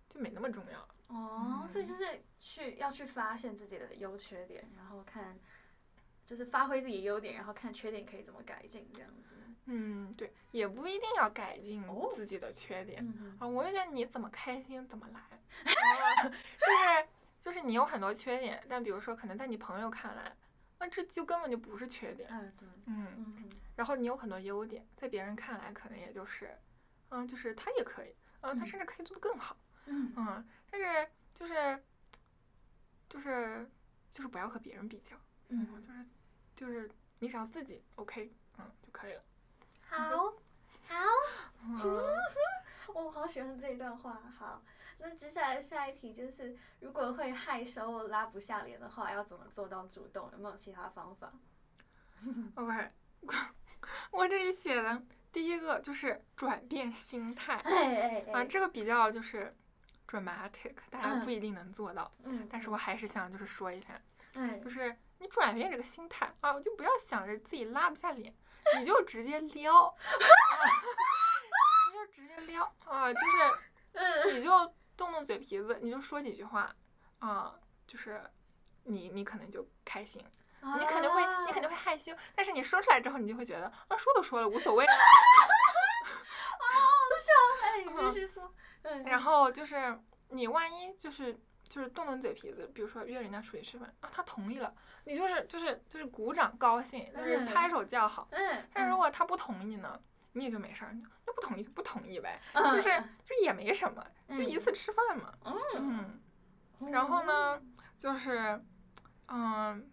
[0.08, 0.88] 就没那么重要。
[1.08, 5.38] 哦，所以就是去要去发现自己的优缺点，然后看
[6.26, 9.34] 就是发挥自己的优点，然后看缺点可以怎么改进，这样子。
[9.64, 13.02] 嗯，对，也不一定要改进哦自己的缺点。
[13.04, 15.20] 嗯啊，我就觉得你怎么开心怎么来，
[15.72, 17.08] 啊就是
[17.40, 20.36] 就是你有很多缺点，但比如说可能在你朋友看来，
[20.80, 23.50] 那这就根本就不是缺点，嗯，对，嗯，嗯。
[23.76, 26.58] 然后你有很多优点，在别人看来可能也就是，
[27.10, 31.82] 嗯，就是他也可以，嗯，他嗯甚至可以做得更好，嗯嗯，但是就是
[33.08, 33.70] 就是
[34.12, 35.14] 就是不要和别人比较，
[35.48, 36.06] 嗯，就是
[36.56, 39.22] 就是你只要自己 OK，嗯就可以了，
[39.86, 39.98] 好，
[40.88, 41.04] 好，
[41.62, 41.76] 嗯，
[42.94, 44.20] 我好喜欢这一段话。
[44.38, 44.62] 好，
[45.02, 50.30] 那接下来下一题就是，如果会害羞拉不下脸的话，要怎么做到主动？
[50.32, 51.32] 有没有其他方法
[52.54, 52.90] ？OK，
[54.12, 59.56] 我这里写的第一个就是转变心态哎哎啊，这个比较就是
[60.06, 63.98] dramatic，大家嗯不一定能做到，嗯，但是我还是想就是说一下，
[64.34, 68.34] 哎就，是你转变这个心态啊，就不要想着自己拉不下脸，
[68.78, 69.94] 你就直接撩， 啊
[71.90, 73.36] 你就直接撩啊，就是
[73.92, 76.70] 嗯你就动动嘴皮子，你就说几句话
[77.20, 77.54] 啊，
[77.86, 78.22] 就是
[78.84, 80.22] 你你可能就开心。
[80.78, 84.92] 你肯定会，你肯定会害羞，但是你说出来之后，你就会觉得啊，说都说了，无所谓了。
[87.62, 88.52] 哎，你继续说。
[88.82, 98.28] 嗯，然后就是你万一就是就是动动嘴皮子，比如说约人家出去吃饭啊，他同意了，你就是就是就是鼓掌高兴，就是嗯拍手叫好。
[98.32, 99.98] 嗯，但是如果他不同意呢，
[100.32, 100.94] 你也就没事儿，
[101.30, 102.90] 那不同意就不同意呗，嗯就是
[103.24, 105.32] 就也没什么，就一次吃饭嘛。
[105.44, 106.20] 嗯，
[106.80, 107.22] 嗯，然后？
[107.24, 107.62] 呢，
[107.96, 108.60] 就是
[109.28, 109.88] 嗯。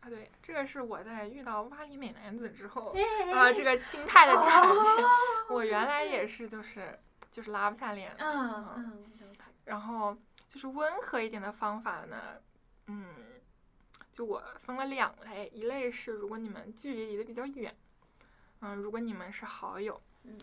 [0.00, 2.94] 啊，对，这个是我在遇到巴黎美男子之后
[3.34, 4.72] 啊，这个心态的转变。
[4.72, 5.08] 哦
[5.50, 6.96] 我原来也是，就是
[7.32, 9.04] 就是拉不下脸嗯，
[9.64, 12.16] 然后就是温和一点的方法呢，
[12.86, 13.06] 嗯，
[14.12, 17.76] 就我分了两类，一类是如果你们距离离得比较远，
[18.60, 20.38] 嗯，如果你们是好友，嗯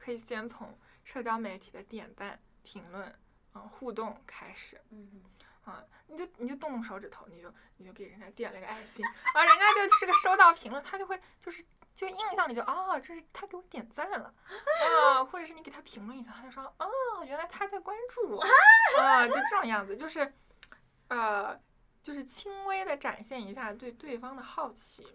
[0.00, 3.14] 可以先从社交媒体的点赞、评论、
[3.54, 5.22] 嗯互动开始，嗯
[5.64, 14.34] 啊，你就你就动动手指头，你就你就给人家点了个爱心，啊，人家就是个收到评论，他就会就是就印象里就哦，这是他给我点赞了，
[14.88, 16.88] 啊，或者是你给他评论一下，他就说哦，
[17.26, 18.42] 原来他在关注我，
[18.98, 20.32] 啊，就这种样子，就是
[21.08, 21.60] 呃，
[22.02, 25.06] 就是轻微的展现一下对对方的好奇，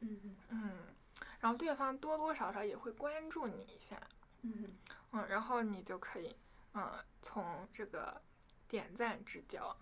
[0.00, 0.36] 嗯。
[0.48, 0.94] 嗯，
[1.40, 4.00] 然后对方多多少少也会关注你一下，
[4.42, 4.76] 嗯。
[5.12, 6.36] 嗯，然后你就可以，
[6.74, 8.20] 嗯，从这个
[8.68, 9.76] 点赞之交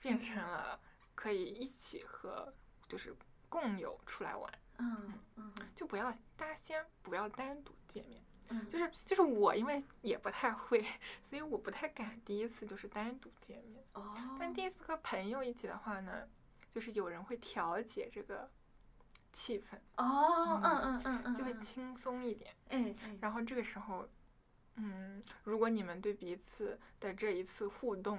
[0.00, 0.80] 变成了
[1.14, 2.52] 可以一起和
[2.88, 3.14] 就是
[3.48, 5.12] 共有出来玩，嗯。
[5.36, 10.84] 嗯就不要大家先不要单独见面，嗯，就是就是我因为也不太会，
[11.22, 16.26] 所以我不太敢第一次就是单独见面，哦，但第一次和朋友一起的话呢，
[16.70, 18.50] 就是有人会调节这个
[19.36, 22.56] 气氛，哦，嗯嗯嗯嗯，就会轻松一点。
[22.70, 24.08] 哎哎，然后这个时候，
[24.76, 28.18] 嗯，如果你们对彼此的这一次互动，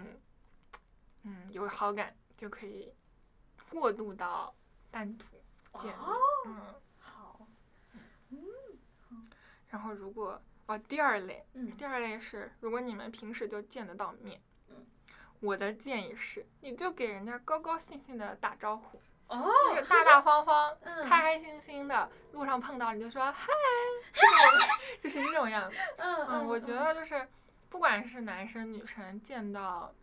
[1.24, 2.94] 嗯，有好感，就可以
[3.72, 4.54] 过渡到
[4.92, 5.26] 单独
[5.82, 5.98] 见面。
[5.98, 7.48] 哦嗯，好，
[8.30, 8.40] 嗯
[9.70, 11.76] 然后如果哦，第二类，嗯。
[11.76, 14.86] 第二类是如果你们平时就见得到面，嗯。
[15.40, 23.48] 我的建议是，你就给人家高高兴兴的打招呼，哦，就是大大方方、嗯开开心心的，路上碰到你就说嗨，
[25.00, 25.78] 就是这种样子。
[25.98, 27.28] 嗯嗯，我觉得就是
[27.70, 29.94] 不管是男生女生见到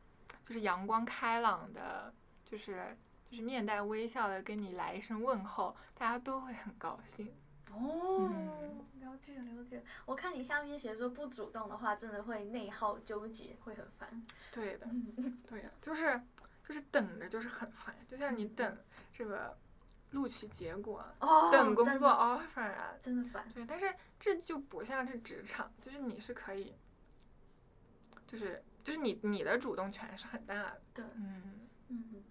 [0.46, 2.12] 就是阳光开朗的，
[2.44, 2.96] 就是
[3.30, 7.34] 就是面带微笑的跟你来一声问候，大家都会很高兴。
[7.72, 9.82] 哦嗯，了解了解。
[10.04, 14.24] 我看你下面写说不主动的话，真的会内耗纠结，会很烦。
[14.52, 16.20] 对的，嗯对的，就是
[16.66, 18.78] 就是等着就是很烦，就像你等
[19.12, 19.56] 这个
[20.10, 21.04] 录取结果
[21.52, 23.46] 等工作 offer 啊，真的烦。
[23.54, 26.74] 对，但是这就不像是职场，就是你是可以，
[28.26, 31.60] 就是就是你你的主动权是很大的，对，嗯。
[31.88, 32.24] 嗯，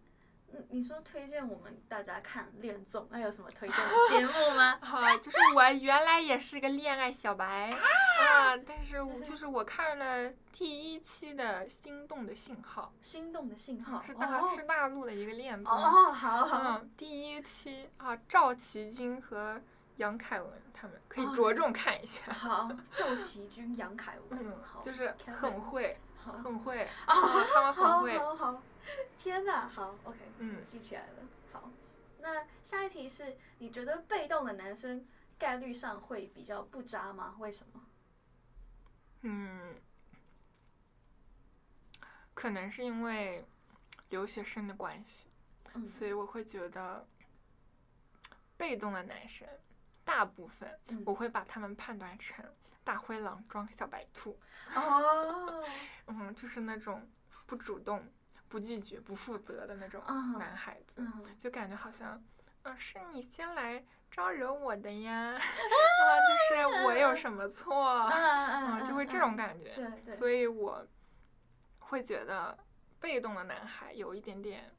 [0.69, 4.77] 你说推荐我们大家看恋综，那有什么推荐的节目吗？
[4.81, 16.79] 好， 就是我原来也是个恋爱小白啊，但是我就是我看了第一期的《心动的信号心动的信号》，是大、哦是大陆的一个恋综，哦，好好。
[16.79, 19.59] 嗯，第一期啊，赵启军和
[19.97, 25.97] 杨凯文他们可以哦着重看一下， 好，赵琦君、杨凯文，嗯好，，就是很会，
[26.43, 28.61] 很会，哦啊他们很好会，好好，
[29.17, 31.23] 天哪，好，OK，嗯记起来了。
[31.51, 31.69] 好，
[32.19, 35.05] 那下一题是，你觉得被动的男生
[35.37, 37.35] 概率上会比较不渣吗？
[37.39, 37.81] 为什么？
[39.21, 39.75] 嗯，
[42.33, 43.45] 可能是因为
[44.09, 45.29] 留学生的关系。
[45.75, 47.07] 嗯，所以我会觉得，
[48.57, 49.47] 被动的男生，
[50.03, 52.45] 大部分嗯我会把他们判断成
[52.83, 54.37] 大灰狼装小白兔，
[54.75, 55.63] 哦，
[56.07, 57.09] 嗯，就是那种
[57.45, 58.05] 不主动、
[58.53, 62.23] 不拒绝、不负责的那种嗯男孩子，嗯，就感觉好像，
[62.61, 70.85] 嗯、是你先来招惹我的呀，啊，就是我有什么错，嗯嗯，就会这种感觉，对对，所以我
[71.79, 72.55] 会觉得
[72.99, 74.71] 被动的男孩有一点点，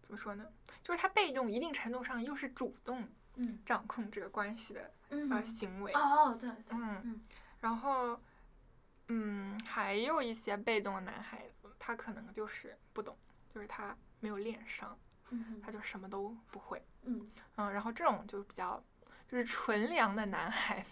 [0.00, 0.46] 怎么说呢？
[0.80, 3.04] 就是他被动，一定程度上又是主动
[3.34, 5.92] 嗯掌控这个关系的嗯呃行为。
[5.94, 7.20] 哦，对对，嗯嗯
[7.58, 8.20] 然后，
[9.08, 13.16] 嗯，还有一些被动的男孩子，他可能就是不懂，
[13.52, 14.96] 就是他没有练上，
[15.30, 16.80] 嗯他就什么都不会。
[17.02, 18.80] 嗯嗯，然后这种就比较
[19.26, 20.88] 就是纯良的男孩子，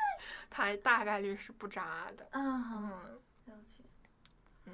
[0.48, 2.28] 他大概率是不渣的。
[2.32, 3.82] 嗯了解。
[4.66, 4.72] 嗯，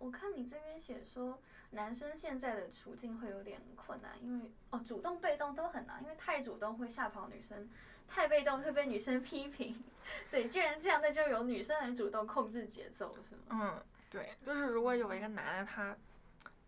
[0.00, 1.40] 我看你这边写说，
[1.70, 7.70] 男生现在的处境会有点困难，因为哦，主动被动都很难，因为太主动会吓跑女生，
[8.08, 9.82] 太被动会被女生 批评，
[10.26, 13.42] 所以既然这样，那就由女生来主动控制节奏，是吗？
[13.50, 15.96] 嗯，对，就是如果有一个男的他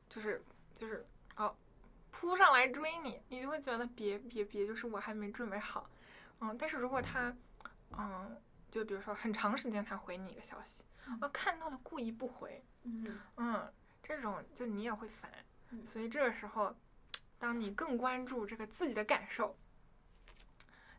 [0.09, 1.55] 就是就是哦
[2.11, 5.91] 扑上来追你，你就会觉得别别别，就是我还没准备好。
[6.41, 7.37] 嗯，但是如果他
[7.91, 10.83] 嗯，就比如说很长时间才回你一个消息，
[11.21, 13.71] 啊看到了故意不回，嗯嗯，
[14.03, 15.31] 这种就你也会烦。
[15.71, 16.75] 嗯所以这个时候，
[17.39, 19.55] 当你更关注这个自己的感受，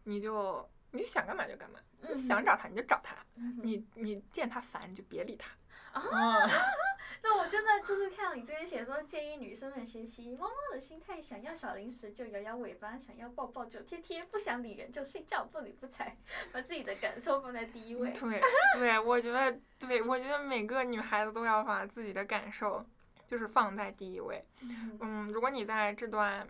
[0.04, 5.52] 你就你就想干嘛就干嘛，你想找他你就找他，嗯你你见他烦你就别理他。
[5.96, 6.50] 啊 嗯，
[7.24, 16.18] 那我真的就是看到你这边写说，建议女生们学习猫猫的心态，想要小零食就摇摇尾巴，想要抱抱就贴贴，不想理人就睡觉，不理不睬，
[16.52, 18.12] 把自己的感受放在第一位。
[18.12, 18.42] 对
[18.78, 22.86] 对，我觉得对，我觉得每个女孩子都要把自己的感受
[23.28, 24.46] 就是放在第一位。
[24.62, 26.48] 嗯嗯，如果你在这段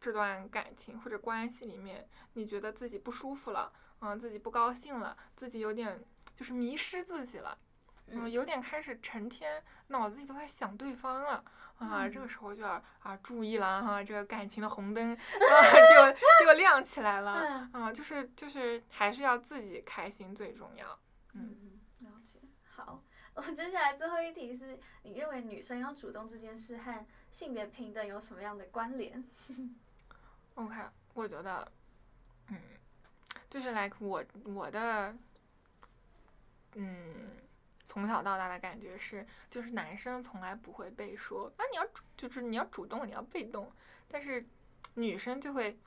[0.00, 5.98] 这段感情或者关系里面，你觉得自己不舒服了，嗯，自己不高兴了，自己有点
[6.34, 7.56] 就是迷失自己了，
[8.12, 11.44] 嗯，嗯有点开始成天脑子里都在想对方了。
[11.78, 17.40] 啊，这个嗯时候就要啊注意了哈、这个感情的红灯 啊就就亮起来了。
[17.42, 20.86] 嗯嗯，就是就是还是要自己开心最重要。
[21.32, 21.56] 嗯
[22.00, 22.38] 嗯，了解。
[22.70, 23.02] 好，
[23.34, 29.24] 我接下来最后一题是你认为女生要主动这件事和性别平等有什么样的关联？
[30.54, 30.76] OK，
[31.14, 31.66] 我觉得，
[32.48, 32.56] 嗯，
[33.50, 35.16] 就是 like 我我的，
[36.74, 37.14] 嗯，
[37.92, 43.70] 从小到大的感觉是，就是男生从来不会被说啊你要主就是你要主动，你要被动，
[44.08, 44.42] 但是
[44.94, 45.78] 女生就会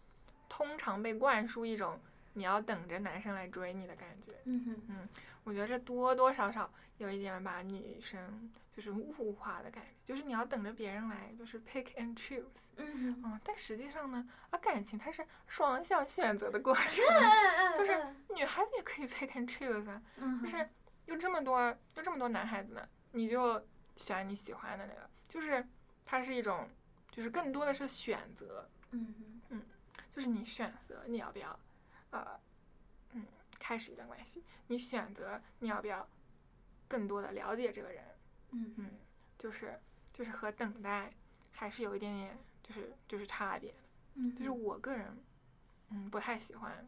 [0.48, 2.00] 通常被灌输一种
[2.34, 4.34] 你要等着男生来追你的感觉。
[4.44, 5.10] 嗯哼，
[5.46, 12.46] 我觉得这多多少少有一点把女生就是物化的感觉，就是你要等着别人来，就是 pick and choose。
[12.78, 17.98] 嗯但实际上呢，啊，感情它是双向选择的过程，嗯 就是
[18.36, 20.70] 女孩子也可以 pick and choose 啊，嗯，就是
[21.06, 21.62] 有这么多
[21.96, 23.66] 有这么多男孩子呢，你就
[23.98, 25.68] 选你喜欢的那个，就是
[26.06, 26.68] 它是一种，
[27.12, 29.64] 就是更多的是选择，嗯嗯，
[30.12, 31.60] 就是你选择你要不要，
[32.12, 32.40] 呃，
[33.12, 33.26] 嗯，
[33.60, 36.08] 开始一段关系，你选择你要不要
[36.88, 38.04] 更多的了解这个人，
[38.52, 38.92] 嗯嗯，
[39.38, 39.80] 就是
[40.12, 41.14] 就是和等待
[41.52, 43.78] 还是有一点点就是就是差别的。
[44.16, 45.18] 嗯，就是我个人，
[45.90, 46.88] 嗯，不太喜欢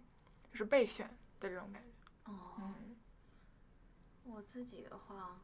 [0.52, 1.08] 就是备选
[1.40, 2.32] 的这种感觉。
[2.32, 2.97] 哦，嗯
[4.30, 5.40] 我自己的话，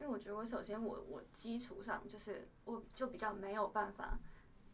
[0.00, 4.18] 因为我觉得我首先我我基础上就是我就比较没有办法，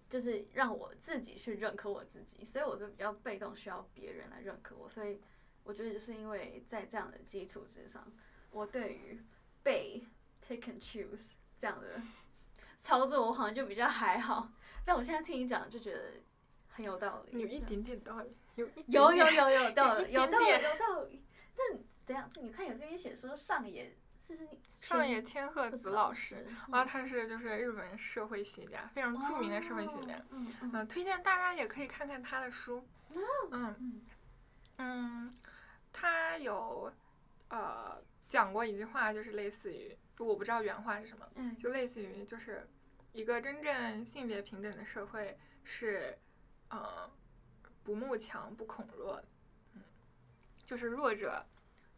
[0.09, 4.89] 就是让我自己去认可我自己，所以我就比较被动，需要别人来认可我。
[4.89, 5.20] 所以
[5.62, 8.11] 我觉得就是因为在这样的基础之上，
[8.51, 9.20] 我对于
[9.62, 10.05] 被
[10.47, 12.01] pick and choose 这样的
[12.83, 14.51] 操作，我好像就比较还好。
[14.85, 16.14] 但我现在听你讲，就觉得
[16.68, 17.39] 很有道理。
[17.39, 21.22] 有一点点道理，有有有有有道理，有道理， 有道理。
[21.57, 21.76] 那
[22.11, 30.21] 等一下，你看有这边写说上野是是上野千鹤子老师，嗯啊，他是就是日本社会学家，非常著名的社会学家。
[30.31, 32.85] 嗯推荐大家也可以看看他的书。
[33.11, 34.03] 嗯嗯
[34.79, 35.35] 嗯，
[35.93, 36.93] 他有
[37.49, 42.69] 呃讲过一句话，就是类似于我不知道原话是什么，嗯，就类似于就是
[43.13, 46.19] 一个真正性别平等的社会是
[46.69, 47.11] 呃
[47.83, 49.21] 不慕强不恐弱，
[49.75, 49.83] 嗯，
[50.65, 51.45] 就是弱者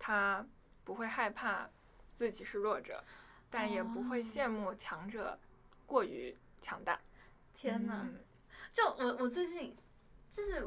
[0.05, 0.45] 他
[0.83, 1.71] 不会害怕
[2.13, 3.05] 自己是弱者，
[3.49, 5.39] 但也不会哦羡慕强者
[5.87, 7.01] 过于强大。
[7.55, 8.03] 天哪！
[8.03, 8.19] 嗯
[8.73, 9.77] 就我我最近
[10.29, 10.67] 就是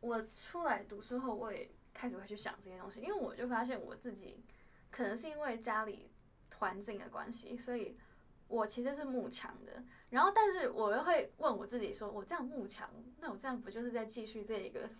[0.00, 4.42] 我出来读书后，我也开始会去想这些东西，因为我就发现我自己
[4.90, 6.10] 可能是因为家里
[6.56, 7.96] 环境的关系，所以
[8.48, 9.84] 我其实是慕强的。
[10.10, 14.90] 然后，但是我又会问我自己说，我这样慕强，那我这样不就是在继续这一个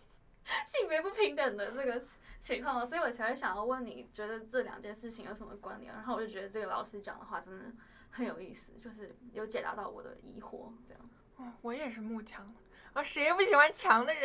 [0.67, 2.03] 性别不平等的这个
[2.39, 2.85] 情况吗？
[2.85, 5.93] 所以我才会想要问你，觉得这两件事情有什么关联？
[5.93, 7.65] 然后我就觉得这个老师讲的话真的
[8.11, 11.11] 很有意思，就是有解答到我的疑惑，这样。
[11.37, 12.55] 哦，我也是慕强
[12.93, 14.23] 啊，谁不喜欢强的人？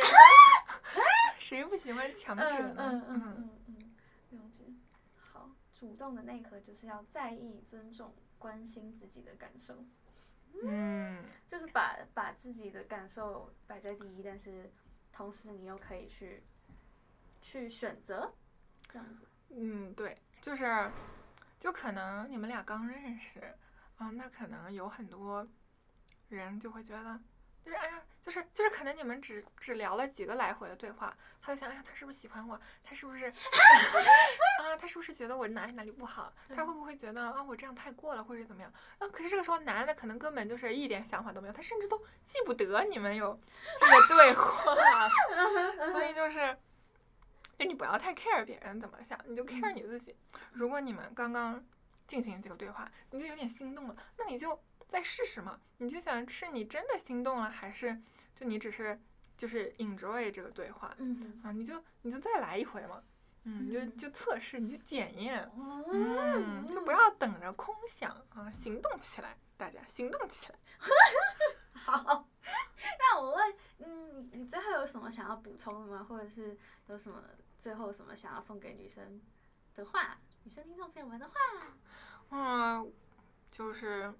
[1.38, 2.74] 谁不喜欢强者嗯呢？
[2.76, 4.64] 嗯嗯嗯嗯，了解。
[5.18, 9.84] 好，主动的内核就是要在意、尊重、关心自己的感受，
[10.62, 14.70] 嗯就是把把自己的感受摆在第一，但是
[15.20, 16.42] 同时你又可以去
[17.42, 18.32] 去选择，
[18.88, 19.28] 这样子。
[19.50, 20.90] 嗯，对，就是，
[21.58, 23.54] 就可能你们俩刚认识
[23.98, 25.46] 啊，那可能有很多
[26.30, 27.20] 人就会觉得，
[27.62, 32.60] 就是哎呀，就是就是可能你们只只聊了几个来回的对话，他就想，哎呀，他是不是喜欢我？
[32.84, 33.26] 他是不是
[34.62, 34.76] 啊？
[34.78, 36.32] 他是不是觉得我哪里哪里不好？
[36.54, 38.72] 他会不会觉得啊，我这样太过了，或者怎么样？
[38.98, 43.38] 啊，可是这个时候男的可能根本就是一点想法都没有，他甚至都记不得你们有
[43.78, 45.08] 这个对话，
[45.92, 46.56] 所以就是。
[47.58, 50.16] 就你不要太 care 别人怎么想，你就 care 你自己。
[50.52, 51.62] 如果你们刚刚
[52.08, 54.58] 进行这个对话，你就有点心动了，那你就
[54.90, 55.60] 再试试嘛。
[55.78, 57.98] 你就想是你真的心动了，还是
[58.34, 59.00] 就你只是
[59.36, 61.52] 就是 enjoy 这个对话嗯，啊？
[61.52, 63.02] 你就你就再来一回嘛，
[63.44, 70.58] 嗯，你就嗯就测试，你就检验，嗯嗯，就不要等着空想啊，行动起来，大家行动起来。
[71.72, 72.26] 好。
[72.98, 76.04] 那我问，嗯，你最后有什么想要补充的吗？
[76.08, 76.56] 或者是
[76.88, 77.22] 有什么
[77.58, 79.20] 最后什么想要送给女生
[79.74, 81.34] 的话，女生听众朋友们的话？
[82.30, 82.92] 嗯，
[83.50, 84.12] 就是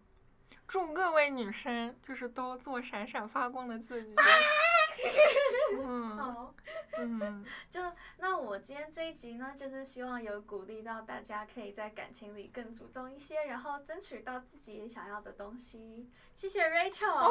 [0.66, 4.14] 祝各位女生就是都做闪闪发光的自己。
[5.82, 6.54] 嗯好。
[6.98, 7.80] 嗯， 就
[8.18, 16.10] 那我今天这一集呢，就是希望有鼓励到大家，可以在感情里更主动一些，然后争取到自己想要的东西。
[16.34, 17.28] 谢谢 Rachel。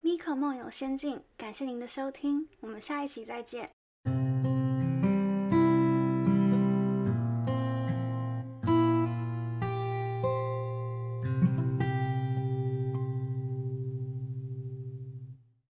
[0.00, 3.70] 咪可梦游仙境，感谢您的收听，我们下一期再见。